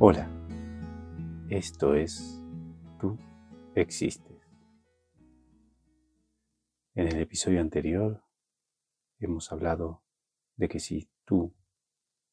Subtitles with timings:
[0.00, 0.30] Hola,
[1.50, 2.40] esto es
[3.00, 3.18] Tú
[3.74, 4.40] existes.
[6.94, 8.22] En el episodio anterior
[9.18, 10.04] hemos hablado
[10.54, 11.52] de que si tú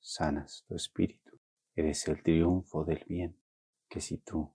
[0.00, 1.38] sanas tu espíritu,
[1.76, 3.40] eres el triunfo del bien,
[3.88, 4.52] que si tú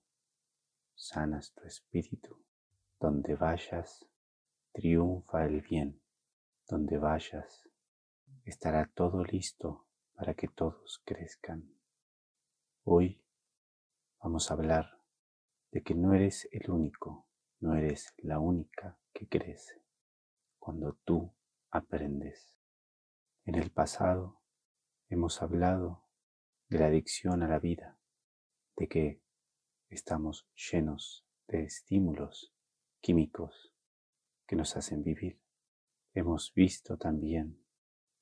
[0.94, 2.44] sanas tu espíritu,
[3.00, 4.06] donde vayas,
[4.74, 6.02] triunfa el bien,
[6.68, 7.70] donde vayas,
[8.44, 11.77] estará todo listo para que todos crezcan.
[12.90, 13.22] Hoy
[14.24, 15.02] vamos a hablar
[15.74, 17.28] de que no eres el único,
[17.60, 19.84] no eres la única que crece
[20.58, 21.36] cuando tú
[21.70, 22.58] aprendes.
[23.44, 24.42] En el pasado
[25.10, 26.06] hemos hablado
[26.70, 28.00] de la adicción a la vida,
[28.78, 29.22] de que
[29.90, 32.56] estamos llenos de estímulos
[33.02, 33.74] químicos
[34.48, 35.42] que nos hacen vivir.
[36.14, 37.62] Hemos visto también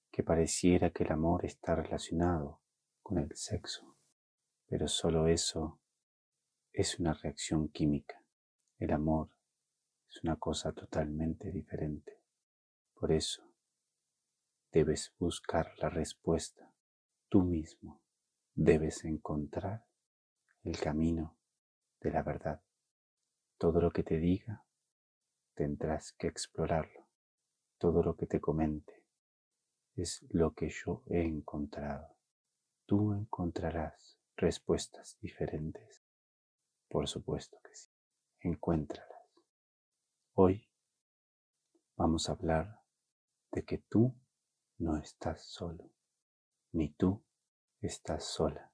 [0.10, 2.64] que pareciera que el amor está relacionado
[3.04, 3.96] con el sexo
[4.68, 5.80] pero solo eso
[6.74, 8.22] es una reacción química.
[8.78, 9.30] El amor
[10.10, 12.22] es una cosa totalmente diferente.
[12.94, 13.44] Por eso
[14.72, 16.74] debes buscar la respuesta
[17.30, 18.02] tú mismo.
[18.54, 19.86] Debes encontrar
[20.64, 21.38] el camino
[22.02, 22.62] de la verdad.
[23.58, 24.66] Todo lo que te diga,
[25.54, 27.08] tendrás que explorarlo.
[27.78, 29.06] Todo lo que te comente
[29.96, 32.16] es lo que yo he encontrado.
[32.86, 36.04] Tú encontrarás respuestas diferentes?
[36.90, 37.90] Por supuesto que sí.
[38.42, 39.30] Encuéntralas.
[40.34, 40.70] Hoy
[41.96, 42.82] vamos a hablar
[43.52, 44.14] de que tú
[44.78, 45.90] no estás solo,
[46.74, 47.24] ni tú
[47.82, 48.74] estás sola.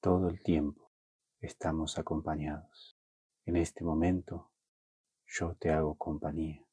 [0.00, 0.92] Todo el tiempo
[1.40, 2.98] estamos acompañados.
[3.46, 4.52] En este momento
[5.26, 6.64] yo te hago compañía.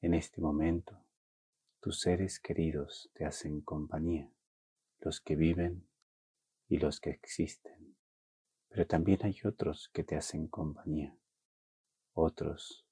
[0.00, 1.04] En este momento
[1.80, 4.32] tus seres queridos te hacen compañía,
[5.00, 5.89] los que viven
[6.70, 7.96] y los que existen,
[8.68, 11.18] pero también hay otros que te hacen compañía,
[12.14, 12.86] otros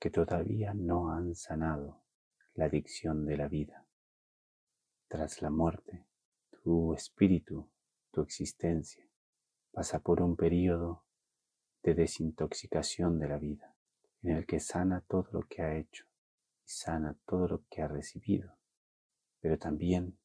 [0.00, 2.02] que todavía no han sanado
[2.54, 3.86] la adicción de la vida.
[5.06, 6.04] Tras la muerte,
[6.64, 7.70] tu espíritu,
[8.10, 9.08] tu existencia,
[9.70, 11.04] pasa por un periodo
[11.84, 13.76] de desintoxicación de la vida,
[14.22, 16.06] en el que sana todo lo que ha hecho
[16.64, 18.58] y sana todo lo que ha recibido,
[19.40, 20.18] pero también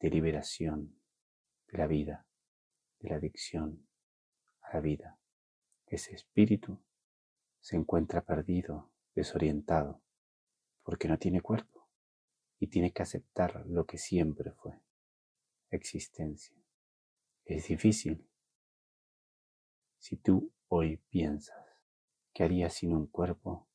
[0.00, 0.99] de liberación
[1.70, 2.26] de la vida,
[2.98, 3.86] de la adicción
[4.60, 5.18] a la vida.
[5.86, 6.78] Ese espíritu
[7.60, 10.02] se encuentra perdido, desorientado,
[10.82, 11.88] porque no tiene cuerpo
[12.58, 14.80] y tiene que aceptar lo que siempre fue,
[15.70, 16.56] existencia.
[17.44, 18.28] Es difícil.
[19.98, 21.64] Si tú hoy piensas
[22.32, 23.68] que harías sin un cuerpo,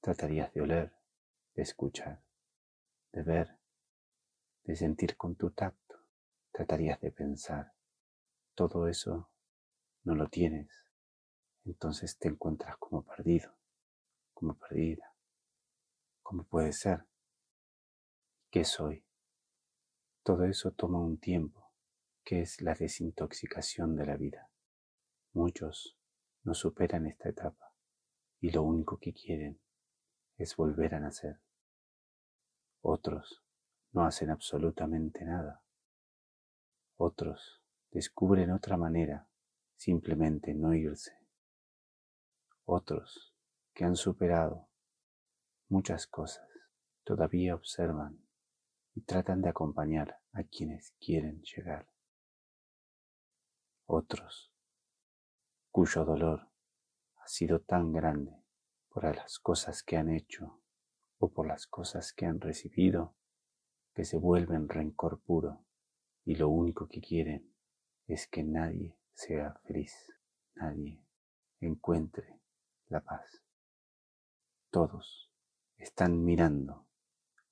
[0.00, 0.92] tratarías de oler,
[1.54, 2.22] de escuchar,
[3.12, 3.58] de ver,
[4.64, 5.79] de sentir con tu tacto
[6.60, 7.72] tratarías de pensar.
[8.54, 9.30] Todo eso
[10.04, 10.68] no lo tienes.
[11.64, 13.56] Entonces te encuentras como perdido,
[14.34, 15.14] como perdida.
[16.22, 17.06] ¿Cómo puede ser?
[18.50, 19.06] ¿Qué soy?
[20.22, 21.72] Todo eso toma un tiempo,
[22.22, 24.50] que es la desintoxicación de la vida.
[25.32, 25.96] Muchos
[26.42, 27.74] no superan esta etapa
[28.38, 29.58] y lo único que quieren
[30.36, 31.40] es volver a nacer.
[32.82, 33.42] Otros
[33.92, 35.62] no hacen absolutamente nada
[37.02, 39.26] otros descubren otra manera,
[39.74, 41.12] simplemente no irse.
[42.66, 43.34] Otros
[43.72, 44.68] que han superado
[45.68, 46.46] muchas cosas
[47.02, 48.22] todavía observan
[48.94, 51.88] y tratan de acompañar a quienes quieren llegar.
[53.86, 54.52] Otros
[55.70, 56.50] cuyo dolor
[57.16, 58.44] ha sido tan grande
[58.90, 60.60] por las cosas que han hecho
[61.18, 63.16] o por las cosas que han recibido
[63.94, 65.64] que se vuelven rencor puro
[66.30, 67.52] y lo único que quieren
[68.06, 69.92] es que nadie sea feliz,
[70.54, 71.02] nadie
[71.58, 72.38] encuentre
[72.86, 73.42] la paz.
[74.70, 75.28] Todos
[75.76, 76.86] están mirando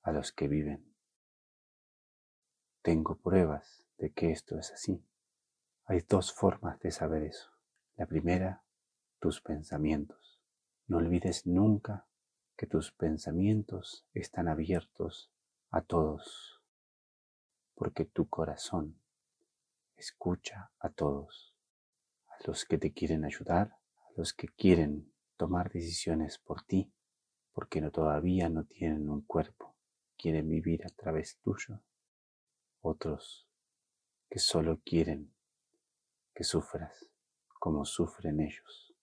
[0.01, 0.95] a los que viven.
[2.81, 5.05] Tengo pruebas de que esto es así.
[5.83, 7.51] Hay dos formas de saber eso.
[7.97, 8.63] La primera,
[9.19, 10.39] tus pensamientos.
[10.87, 12.07] No olvides nunca
[12.55, 15.29] que tus pensamientos están abiertos
[15.69, 16.58] a todos
[17.79, 18.99] porque tu corazón
[19.95, 21.55] escucha a todos,
[22.27, 23.71] a los que te quieren ayudar,
[24.05, 26.91] a los que quieren tomar decisiones por ti,
[27.53, 29.77] porque no, todavía no tienen un cuerpo,
[30.17, 31.81] quieren vivir a través tuyo,
[32.81, 33.47] otros
[34.29, 35.33] que solo quieren
[36.35, 37.09] que sufras
[37.59, 38.93] como sufren ellos.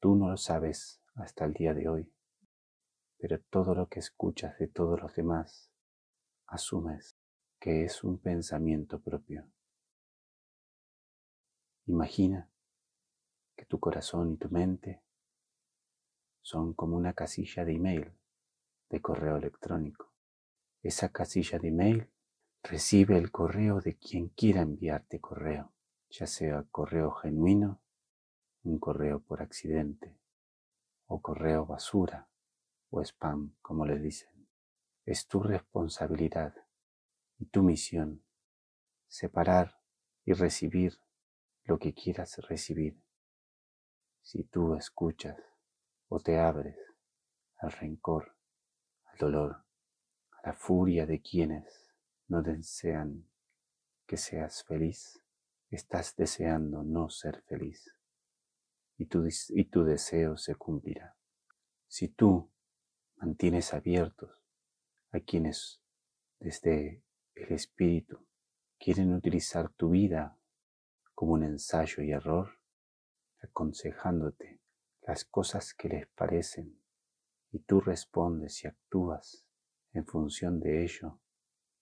[0.00, 2.12] Tú no lo sabes hasta el día de hoy,
[3.16, 5.69] pero todo lo que escuchas de todos los demás
[6.50, 7.16] asumes
[7.58, 9.50] que es un pensamiento propio
[11.90, 12.48] Imagina
[13.56, 15.02] que tu corazón y tu mente
[16.40, 18.12] son como una casilla de email,
[18.90, 20.12] de correo electrónico.
[20.82, 22.08] Esa casilla de email
[22.62, 25.72] recibe el correo de quien quiera enviarte correo,
[26.10, 27.80] ya sea correo genuino,
[28.62, 30.16] un correo por accidente,
[31.06, 32.28] o correo basura,
[32.90, 34.29] o spam, como le dicen.
[35.10, 36.54] Es tu responsabilidad
[37.36, 38.22] y tu misión
[39.08, 39.82] separar
[40.24, 41.00] y recibir
[41.64, 43.02] lo que quieras recibir.
[44.22, 45.36] Si tú escuchas
[46.06, 46.76] o te abres
[47.56, 48.36] al rencor,
[49.06, 49.64] al dolor,
[50.30, 51.92] a la furia de quienes
[52.28, 53.28] no desean
[54.06, 55.20] que seas feliz,
[55.70, 57.96] estás deseando no ser feliz
[58.96, 61.16] y tu, y tu deseo se cumplirá.
[61.88, 62.48] Si tú
[63.16, 64.39] mantienes abiertos
[65.12, 65.80] a quienes
[66.38, 67.02] desde
[67.34, 68.26] el espíritu
[68.78, 70.38] quieren utilizar tu vida
[71.14, 72.58] como un ensayo y error,
[73.42, 74.60] aconsejándote
[75.02, 76.80] las cosas que les parecen
[77.52, 79.46] y tú respondes y actúas
[79.92, 81.20] en función de ello,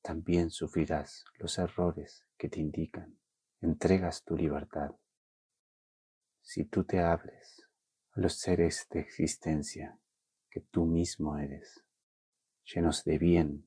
[0.02, 3.18] también sufrirás los errores que te indican.
[3.60, 4.92] Entregas tu libertad.
[6.40, 7.68] Si tú te abres
[8.12, 9.98] a los seres de existencia
[10.48, 11.84] que tú mismo eres,
[12.74, 13.66] llenos de bien,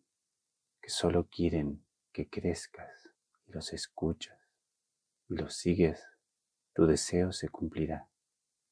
[0.79, 3.09] que solo quieren que crezcas
[3.47, 4.37] y los escuchas
[5.27, 6.05] y los sigues,
[6.73, 8.07] tu deseo se cumplirá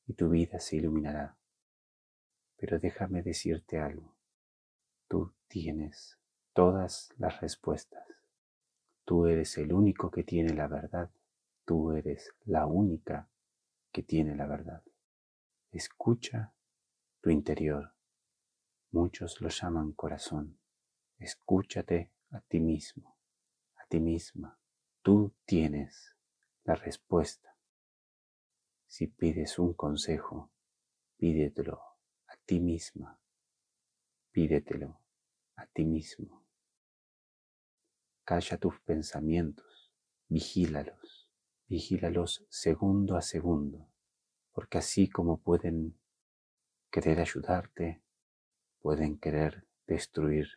[0.06, 1.38] y tu vida se iluminará.
[2.58, 4.16] Pero déjame decirte algo.
[5.08, 6.20] Tú tienes
[6.54, 8.06] todas las respuestas.
[9.06, 11.10] Tú eres el único que tiene la verdad.
[11.66, 13.30] Tú eres la única
[13.92, 14.84] que tiene la verdad.
[15.72, 16.54] Escucha
[17.22, 17.94] tu interior.
[18.92, 20.60] Muchos lo llaman corazón.
[21.20, 23.18] Escúchate a ti mismo,
[23.76, 24.58] a ti misma.
[25.04, 26.16] Tú tienes
[26.64, 27.56] la respuesta.
[28.88, 30.52] Si pides un consejo,
[31.18, 31.80] pídetelo
[32.26, 33.20] a ti misma,
[34.32, 35.00] pídetelo
[35.56, 36.44] a ti mismo.
[38.24, 39.92] Calla tus pensamientos,
[40.28, 41.30] vigílalos,
[41.68, 43.88] vigílalos segundo a segundo,
[44.52, 46.00] porque así como pueden
[46.90, 48.02] querer ayudarte,
[48.82, 50.48] pueden querer destruir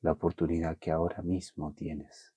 [0.00, 2.34] la oportunidad que ahora mismo tienes.